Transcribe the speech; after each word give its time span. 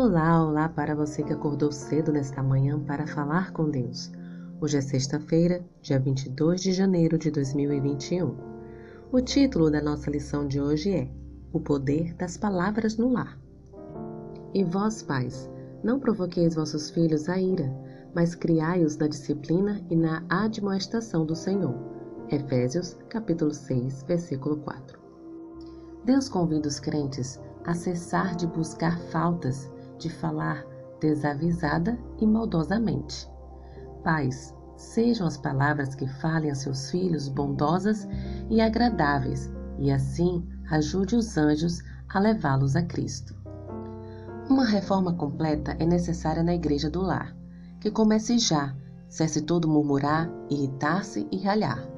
Olá, 0.00 0.44
olá 0.44 0.68
para 0.68 0.94
você 0.94 1.24
que 1.24 1.32
acordou 1.32 1.72
cedo 1.72 2.12
nesta 2.12 2.40
manhã 2.40 2.78
para 2.78 3.04
falar 3.04 3.52
com 3.52 3.68
Deus. 3.68 4.12
Hoje 4.60 4.76
é 4.76 4.80
sexta-feira, 4.80 5.60
dia 5.82 5.98
22 5.98 6.62
de 6.62 6.72
janeiro 6.72 7.18
de 7.18 7.32
2021. 7.32 8.32
O 9.10 9.20
título 9.20 9.68
da 9.68 9.82
nossa 9.82 10.08
lição 10.08 10.46
de 10.46 10.60
hoje 10.60 10.92
é 10.92 11.10
O 11.52 11.58
Poder 11.58 12.14
das 12.14 12.36
Palavras 12.36 12.96
no 12.96 13.12
Lar. 13.12 13.36
E 14.54 14.62
vós, 14.62 15.02
pais, 15.02 15.50
não 15.82 15.98
provoqueis 15.98 16.54
vossos 16.54 16.90
filhos 16.90 17.28
a 17.28 17.36
ira, 17.36 17.68
mas 18.14 18.36
criai-os 18.36 18.96
na 18.96 19.08
disciplina 19.08 19.84
e 19.90 19.96
na 19.96 20.22
admoestação 20.28 21.26
do 21.26 21.34
Senhor. 21.34 21.74
Efésios, 22.30 22.96
capítulo 23.08 23.52
6, 23.52 24.04
versículo 24.04 24.58
4. 24.58 24.96
Deus 26.04 26.28
convida 26.28 26.68
os 26.68 26.78
crentes 26.78 27.40
a 27.64 27.74
cessar 27.74 28.36
de 28.36 28.46
buscar 28.46 28.96
faltas 29.10 29.68
de 29.98 30.08
falar 30.08 30.64
desavisada 31.00 31.98
e 32.18 32.26
maldosamente. 32.26 33.28
Pais, 34.02 34.54
sejam 34.76 35.26
as 35.26 35.36
palavras 35.36 35.94
que 35.94 36.06
falem 36.06 36.50
a 36.50 36.54
seus 36.54 36.90
filhos 36.90 37.28
bondosas 37.28 38.08
e 38.48 38.60
agradáveis, 38.60 39.52
e 39.78 39.90
assim 39.90 40.46
ajude 40.70 41.16
os 41.16 41.36
anjos 41.36 41.82
a 42.08 42.18
levá-los 42.18 42.76
a 42.76 42.82
Cristo. 42.82 43.36
Uma 44.48 44.64
reforma 44.64 45.12
completa 45.12 45.76
é 45.78 45.84
necessária 45.84 46.42
na 46.42 46.54
igreja 46.54 46.88
do 46.88 47.02
lar, 47.02 47.36
que 47.80 47.90
comece 47.90 48.38
já, 48.38 48.74
cesse 49.08 49.42
todo 49.42 49.68
murmurar, 49.68 50.30
irritar-se 50.48 51.28
e 51.30 51.38
ralhar. 51.38 51.97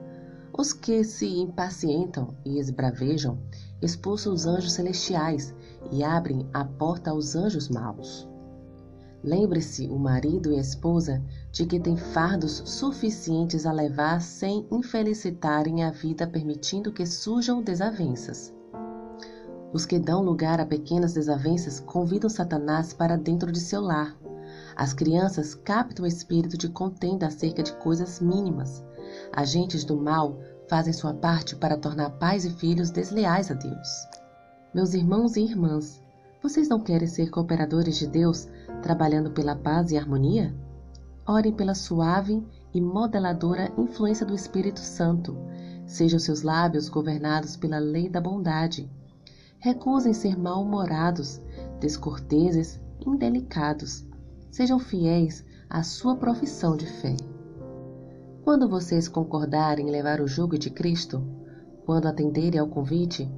Os 0.60 0.74
que 0.74 1.02
se 1.02 1.26
impacientam 1.26 2.36
e 2.44 2.58
esbravejam 2.58 3.38
expulsam 3.80 4.34
os 4.34 4.44
anjos 4.44 4.74
celestiais 4.74 5.54
e 5.90 6.04
abrem 6.04 6.46
a 6.52 6.66
porta 6.66 7.12
aos 7.12 7.34
anjos 7.34 7.70
maus. 7.70 8.28
Lembre-se, 9.24 9.86
o 9.86 9.98
marido 9.98 10.52
e 10.52 10.58
a 10.58 10.60
esposa, 10.60 11.24
de 11.50 11.64
que 11.64 11.80
têm 11.80 11.96
fardos 11.96 12.62
suficientes 12.66 13.64
a 13.64 13.72
levar 13.72 14.20
sem 14.20 14.66
infelicitarem 14.70 15.82
a 15.82 15.90
vida 15.90 16.26
permitindo 16.26 16.92
que 16.92 17.06
surjam 17.06 17.62
desavenças. 17.62 18.52
Os 19.72 19.86
que 19.86 19.98
dão 19.98 20.22
lugar 20.22 20.60
a 20.60 20.66
pequenas 20.66 21.14
desavenças 21.14 21.80
convidam 21.80 22.28
Satanás 22.28 22.92
para 22.92 23.16
dentro 23.16 23.50
de 23.50 23.60
seu 23.60 23.80
lar. 23.80 24.14
As 24.76 24.92
crianças 24.92 25.54
captam 25.54 26.04
o 26.04 26.08
espírito 26.08 26.58
de 26.58 26.68
contenda 26.68 27.28
acerca 27.28 27.62
de 27.62 27.72
coisas 27.78 28.20
mínimas. 28.20 28.84
Agentes 29.32 29.84
do 29.84 29.96
mal 29.96 30.38
fazem 30.70 30.92
sua 30.92 31.12
parte 31.12 31.56
para 31.56 31.76
tornar 31.76 32.10
pais 32.10 32.44
e 32.44 32.50
filhos 32.50 32.90
desleais 32.90 33.50
a 33.50 33.54
Deus. 33.54 34.06
Meus 34.72 34.94
irmãos 34.94 35.36
e 35.36 35.40
irmãs, 35.40 36.00
vocês 36.40 36.68
não 36.68 36.78
querem 36.78 37.08
ser 37.08 37.28
cooperadores 37.28 37.98
de 37.98 38.06
Deus, 38.06 38.48
trabalhando 38.80 39.32
pela 39.32 39.56
paz 39.56 39.90
e 39.90 39.98
harmonia? 39.98 40.54
Orem 41.26 41.52
pela 41.52 41.74
suave 41.74 42.46
e 42.72 42.80
modeladora 42.80 43.72
influência 43.76 44.24
do 44.24 44.32
Espírito 44.32 44.78
Santo. 44.78 45.36
Sejam 45.86 46.20
seus 46.20 46.42
lábios 46.42 46.88
governados 46.88 47.56
pela 47.56 47.80
lei 47.80 48.08
da 48.08 48.20
bondade. 48.20 48.88
Recusem 49.58 50.14
ser 50.14 50.38
mal-humorados, 50.38 51.40
descorteses, 51.80 52.80
indelicados. 53.04 54.06
Sejam 54.52 54.78
fiéis 54.78 55.44
à 55.68 55.82
sua 55.82 56.14
profissão 56.14 56.76
de 56.76 56.86
fé. 56.86 57.16
Quando 58.44 58.68
vocês 58.68 59.08
concordarem 59.08 59.88
em 59.88 59.90
levar 59.90 60.20
o 60.20 60.26
jugo 60.26 60.58
de 60.58 60.70
Cristo, 60.70 61.22
quando 61.84 62.06
atenderem 62.06 62.60
ao 62.60 62.68
convite, 62.68 63.30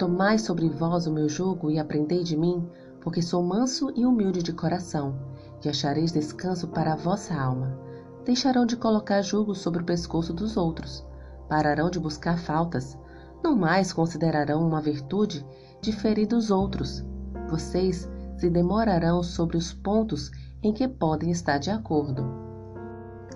Tomai 0.00 0.38
sobre 0.38 0.66
vós 0.66 1.06
o 1.06 1.12
meu 1.12 1.28
jugo 1.28 1.70
e 1.70 1.78
aprendei 1.78 2.24
de 2.24 2.34
mim, 2.34 2.66
porque 3.02 3.20
sou 3.20 3.42
manso 3.42 3.92
e 3.94 4.06
humilde 4.06 4.42
de 4.42 4.50
coração, 4.50 5.14
e 5.62 5.68
achareis 5.68 6.10
descanso 6.10 6.68
para 6.68 6.94
a 6.94 6.96
vossa 6.96 7.34
alma. 7.34 7.78
Deixarão 8.24 8.64
de 8.64 8.78
colocar 8.78 9.20
jugo 9.20 9.54
sobre 9.54 9.82
o 9.82 9.84
pescoço 9.84 10.32
dos 10.32 10.56
outros, 10.56 11.04
pararão 11.50 11.90
de 11.90 12.00
buscar 12.00 12.38
faltas, 12.38 12.96
não 13.44 13.54
mais 13.54 13.92
considerarão 13.92 14.66
uma 14.66 14.80
virtude 14.80 15.44
diferir 15.82 16.26
dos 16.26 16.50
outros. 16.50 17.04
Vocês 17.50 18.08
se 18.38 18.48
demorarão 18.48 19.22
sobre 19.22 19.58
os 19.58 19.70
pontos 19.70 20.30
em 20.62 20.72
que 20.72 20.88
podem 20.88 21.30
estar 21.30 21.58
de 21.58 21.68
acordo. 21.68 22.39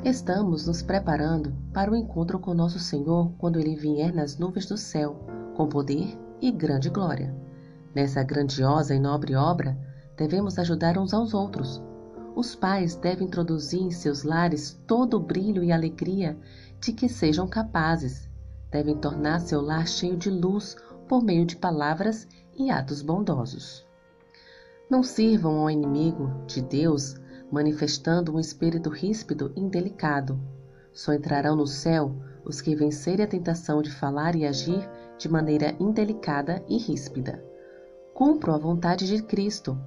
Estamos 0.05 0.67
nos 0.67 0.83
preparando 0.83 1.55
para 1.73 1.91
o 1.91 1.97
encontro 1.97 2.39
com 2.39 2.53
nosso 2.53 2.79
Senhor 2.79 3.33
quando 3.39 3.59
ele 3.59 3.75
vier 3.75 4.15
nas 4.15 4.37
nuvens 4.37 4.67
do 4.67 4.77
céu, 4.77 5.19
com 5.57 5.67
poder 5.67 6.15
e 6.43 6.53
grande 6.53 6.91
glória. 6.91 7.35
Nessa 7.95 8.23
grandiosa 8.23 8.95
e 8.95 8.99
nobre 8.99 9.35
obra, 9.35 9.75
devemos 10.15 10.59
ajudar 10.59 10.99
uns 10.99 11.15
aos 11.15 11.33
outros. 11.33 11.83
Os 12.37 12.55
pais 12.55 12.97
devem 12.97 13.27
introduzir 13.27 13.81
em 13.81 13.91
seus 13.91 14.25
lares 14.25 14.79
todo 14.87 15.15
o 15.15 15.21
brilho 15.21 15.65
e 15.65 15.73
alegria 15.73 16.39
de 16.79 16.93
que 16.93 17.09
sejam 17.09 17.49
capazes. 17.49 18.29
Devem 18.71 18.99
tornar 18.99 19.41
seu 19.41 19.63
lar 19.63 19.89
cheio 19.89 20.19
de 20.19 20.29
luz 20.29 20.77
por 21.09 21.25
meio 21.25 21.47
de 21.47 21.57
palavras 21.57 22.29
e 22.55 22.71
atos 22.71 23.01
bondosos. 23.01 23.87
Não 24.91 25.03
sirvam 25.03 25.61
ao 25.61 25.71
inimigo 25.71 26.31
de 26.47 26.61
Deus 26.61 27.17
manifestando 27.51 28.35
um 28.35 28.41
espírito 28.41 28.91
ríspido 28.91 29.53
e 29.57 29.61
indelicado. 29.61 30.41
Só 30.93 31.13
entrarão 31.13 31.57
no 31.57 31.67
céu 31.67 32.15
os 32.45 32.61
que 32.61 32.75
vencerem 32.75 33.25
a 33.25 33.29
tentação 33.29 33.83
de 33.83 33.91
falar 33.91 34.35
e 34.35 34.47
agir 34.47 34.89
de 35.19 35.29
maneira 35.29 35.75
indelicada 35.81 36.63
e 36.69 36.77
ríspida. 36.79 37.43
Cumpram 38.15 38.55
a 38.55 38.59
vontade 38.59 39.07
de 39.07 39.23
Cristo, 39.23 39.79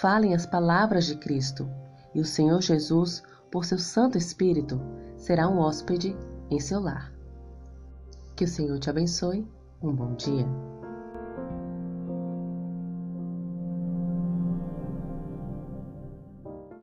falem 0.00 0.34
as 0.34 0.46
palavras 0.46 1.06
de 1.06 1.16
Cristo, 1.16 1.68
e 2.14 2.20
o 2.20 2.24
Senhor 2.24 2.60
Jesus, 2.60 3.22
por 3.50 3.64
seu 3.64 3.78
Santo 3.78 4.18
Espírito, 4.18 4.80
será 5.16 5.48
um 5.48 5.58
hóspede 5.58 6.16
em 6.50 6.58
seu 6.58 6.80
lar. 6.80 7.12
Que 8.34 8.44
o 8.44 8.48
Senhor 8.48 8.78
te 8.78 8.88
abençoe. 8.88 9.46
Um 9.82 9.92
bom 9.92 10.14
dia. 10.14 10.77